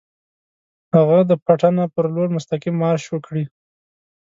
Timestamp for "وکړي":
3.09-3.43